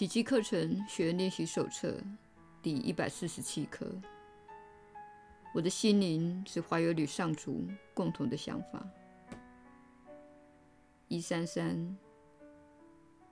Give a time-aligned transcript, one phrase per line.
[0.00, 1.94] 奇迹课程学练习手册
[2.62, 3.86] 第一百四十七课。
[5.52, 8.82] 我的心灵只怀有与上主共同的想法。
[11.08, 11.98] 一三三，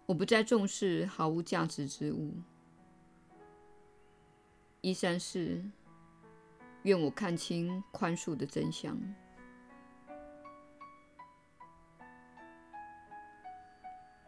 [0.04, 2.34] 我不再重视毫无价值之物。
[4.82, 5.64] 一三四，
[6.82, 8.94] 愿我看清宽恕的真相。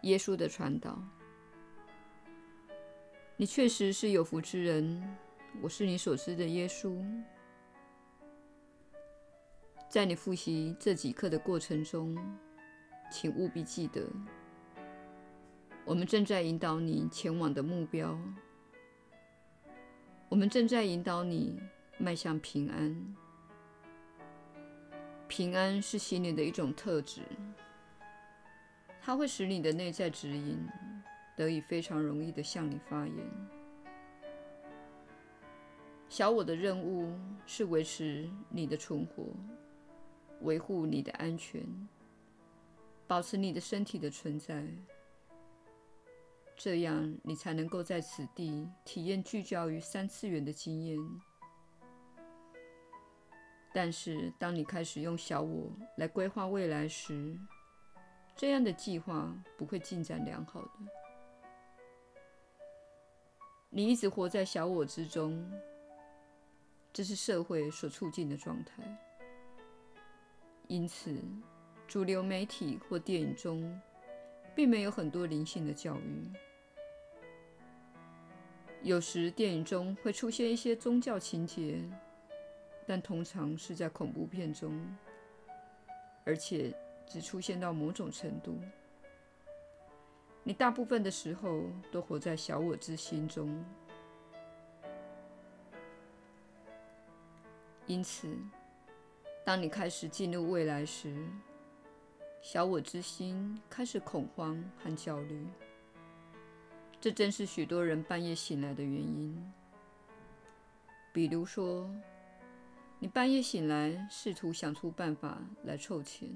[0.05, 0.99] 耶稣的传导。
[3.41, 5.03] 你确实是有福之人，
[5.63, 7.03] 我是你所知的耶稣。
[9.89, 12.15] 在你复习这几课的过程中，
[13.11, 14.07] 请务必记得，
[15.87, 18.15] 我们正在引导你前往的目标。
[20.29, 21.59] 我们正在引导你
[21.97, 23.17] 迈向平安。
[25.29, 27.23] 平安是心灵的一种特质，
[29.01, 30.69] 它会使你的内在指引。
[31.41, 33.17] 得以非常容易地向你发言。
[36.07, 39.33] 小我的任务是维持你的存活，
[40.43, 41.65] 维护你的安全，
[43.07, 44.69] 保持你的身体的存在，
[46.55, 50.99] 这样你才能够在此地体验聚焦于三次元的经验。
[53.73, 57.35] 但是，当你开始用小我来规划未来时，
[58.37, 61.00] 这样的计划不会进展良好的。
[63.73, 65.49] 你一直活在小我之中，
[66.93, 68.83] 这是社会所促进的状态。
[70.67, 71.17] 因此，
[71.87, 73.81] 主流媒体或电影中
[74.57, 76.33] 并没有很多灵性的教育。
[78.83, 81.81] 有时，电影中会出现一些宗教情节，
[82.89, 84.85] 但通常是在恐怖片中，
[86.25, 86.75] 而且
[87.07, 88.59] 只出现到某种程度。
[90.43, 93.63] 你大部分的时候都活在小我之心中，
[97.87, 98.37] 因此，
[99.45, 101.29] 当你开始进入未来时，
[102.41, 105.47] 小我之心开始恐慌和焦虑。
[107.01, 109.53] 这正是许多人半夜醒来的原因。
[111.13, 111.89] 比如说，
[112.99, 116.29] 你半夜醒来，试图想出办法来凑钱，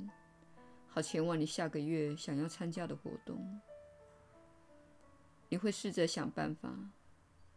[0.89, 3.61] 好前往你下个月想要参加的活动。
[5.55, 6.69] 你会试着想办法，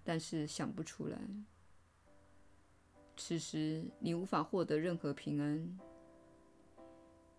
[0.04, 1.18] 但是想不出来。
[3.16, 5.80] 此时你无法获得任何平安，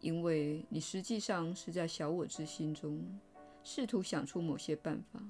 [0.00, 3.20] 因为你实际上是在小我之心中
[3.62, 5.22] 试图想出某些办法。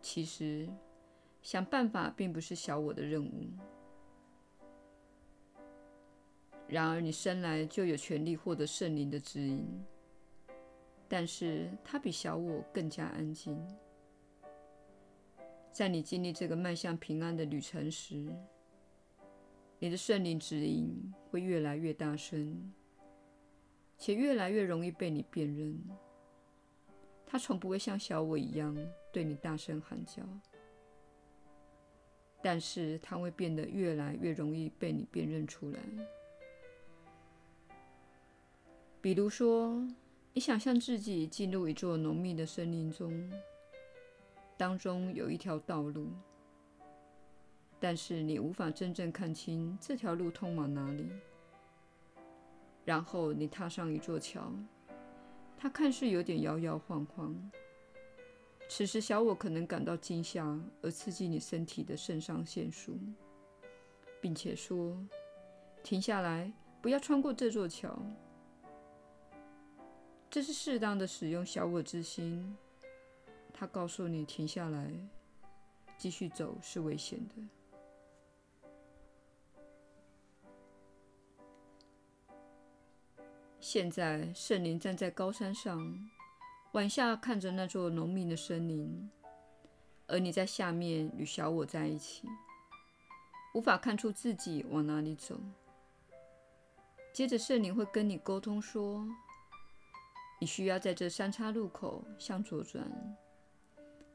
[0.00, 0.66] 其实，
[1.42, 3.46] 想办法并不是小我的任务。
[6.66, 9.84] 然而，你生来就有权利获得圣灵的指引。
[11.12, 13.62] 但是它比小我更加安静。
[15.70, 18.34] 在你经历这个迈向平安的旅程时，
[19.78, 22.72] 你的圣灵指引会越来越大声，
[23.98, 25.78] 且越来越容易被你辨认。
[27.26, 28.74] 它从不会像小我一样
[29.12, 30.22] 对你大声喊叫，
[32.40, 35.78] 但是它会变得越来越容易被你辨认出来。
[39.02, 39.86] 比如说，
[40.34, 43.30] 你想象自己进入一座浓密的森林中，
[44.56, 46.08] 当中有一条道路，
[47.78, 51.06] 但是你无法真正看清这条路通往哪里。
[52.82, 54.50] 然后你踏上一座桥，
[55.58, 57.36] 它看似有点摇摇晃晃。
[58.70, 62.98] 此时，小我可能感到惊吓而刺激你身体的肾上腺素，
[64.18, 64.96] 并且说
[65.84, 66.50] ：“停下来，
[66.80, 68.02] 不要穿过这座桥。”
[70.32, 72.56] 这是适当的使用小我之心，
[73.52, 74.90] 他告诉你停下来，
[75.98, 77.34] 继续走是危险的。
[83.60, 86.08] 现在圣灵站在高山上，
[86.72, 89.10] 往下看着那座浓密的森林，
[90.06, 92.26] 而你在下面与小我在一起，
[93.52, 95.38] 无法看出自己往哪里走。
[97.12, 99.06] 接着圣灵会跟你沟通说。
[100.42, 102.84] 你需要在这三岔路口向左转。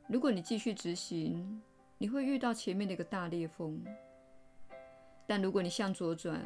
[0.10, 1.62] 如果你继续直行，
[1.98, 3.82] 你会遇到前面的一个大裂缝。
[5.26, 6.44] 但如果你向左转，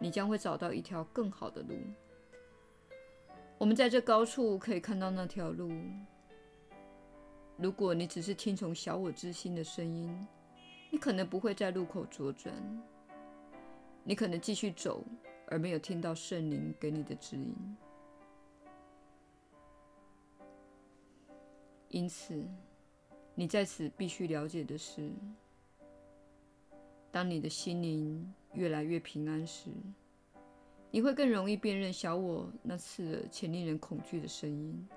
[0.00, 1.76] 你将会找到一条更好的路。
[3.56, 5.70] 我们在这高处可以看到那条路。
[7.56, 10.26] 如果你只是听从小我之心的声音，
[10.90, 12.52] 你可能不会在路口左转。
[14.02, 15.04] 你可能继续走，
[15.46, 17.54] 而没有听到圣灵给你的指引。
[21.90, 22.44] 因此，
[23.34, 25.10] 你在此必须了解的是，
[27.10, 29.70] 当你的心灵越来越平安时，
[30.90, 34.88] 你会更容易辨认小我那刺耳且令人恐惧的声音，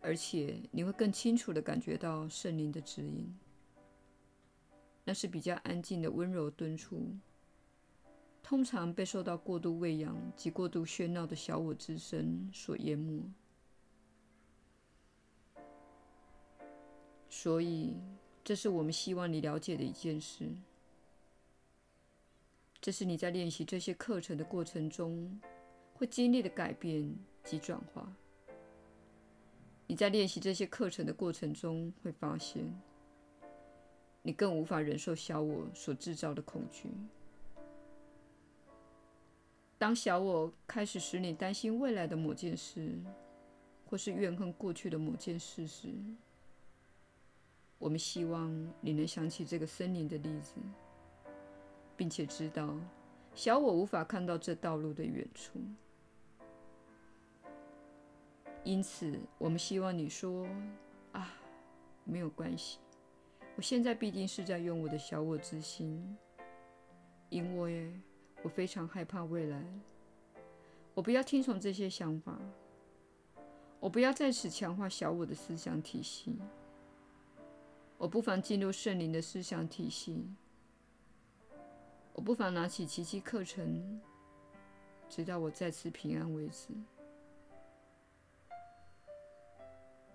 [0.00, 3.34] 而且你会更清楚地感觉到圣灵的指引。
[5.04, 7.16] 那是比较安静的温柔敦促，
[8.42, 13.22] 通常被受到过度喂养及过度喧闹的小我之声所淹没。
[17.38, 17.92] 所以，
[18.42, 20.48] 这是我们希望你了解的一件事。
[22.80, 25.38] 这是你在练习这些课程的过程中
[25.92, 28.10] 会经历的改变及转化。
[29.86, 32.64] 你在练习这些课程的过程中会发现，
[34.22, 36.88] 你更无法忍受小我所制造的恐惧。
[39.76, 42.98] 当小我开始使你担心未来的某件事，
[43.84, 45.88] 或是怨恨过去的某件事时，
[47.78, 48.50] 我们希望
[48.80, 50.54] 你能想起这个森林的例子，
[51.96, 52.74] 并且知道
[53.34, 55.60] 小我无法看到这道路的远处。
[58.64, 60.48] 因此，我们希望你说
[61.12, 61.34] ：“啊，
[62.04, 62.78] 没有关系，
[63.56, 66.16] 我现在必定是在用我的小我之心，
[67.28, 67.92] 因为
[68.42, 69.62] 我非常害怕未来。
[70.94, 72.36] 我不要听从这些想法，
[73.78, 76.38] 我不要在此强化小我的思想体系。”
[77.98, 80.28] 我不妨进入圣灵的思想体系。
[82.12, 84.00] 我不妨拿起奇迹课程，
[85.08, 86.68] 直到我再次平安为止。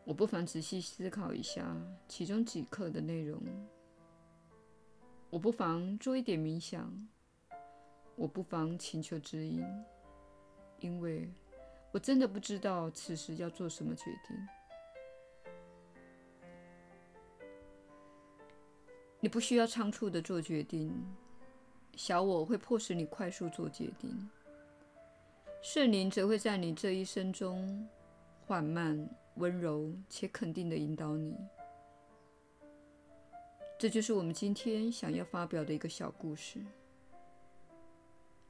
[0.04, 1.76] 我不妨仔细思考一下
[2.08, 3.42] 其中几课的内容。
[5.30, 6.92] 我不妨做一点冥想。
[8.16, 9.66] 我不妨请求指引，
[10.80, 11.32] 因为
[11.92, 14.61] 我真的不知道此时要做什么决定。
[19.24, 20.92] 你不需要仓促地做决定，
[21.96, 24.30] 小我会迫使你快速做决定，
[25.62, 27.88] 圣灵则会在你这一生中
[28.48, 31.38] 缓慢、温柔且肯定地引导你。
[33.78, 36.60] 这就是我们今天想要发表的一个小故事，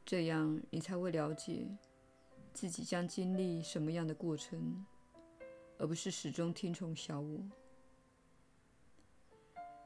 [0.05, 1.67] 这样你才会了解
[2.53, 4.85] 自己将经历什么样的过程，
[5.77, 7.39] 而不是始终听从小我。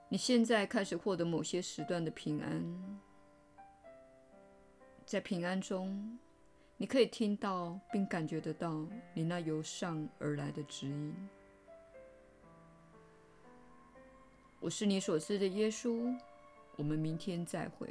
[0.08, 2.64] 你现在开始获得某些时段的平安，
[5.06, 6.18] 在平安中，
[6.78, 11.30] 你可以听到并感觉得到你那由上而来的指引。
[14.60, 16.16] 我是你所知的耶稣，
[16.76, 17.88] 我们明天再会。